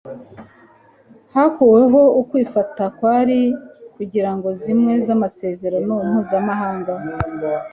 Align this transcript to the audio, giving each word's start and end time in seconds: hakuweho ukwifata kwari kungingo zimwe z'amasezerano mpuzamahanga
hakuweho 1.33 2.01
ukwifata 2.19 2.83
kwari 2.97 3.39
kungingo 3.93 4.49
zimwe 4.61 4.93
z'amasezerano 5.05 5.93
mpuzamahanga 6.09 6.93